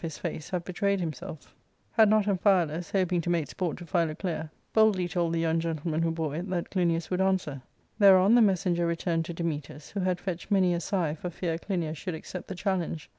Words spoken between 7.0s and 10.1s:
would answer. Thereon the messenger returned to Dametas, who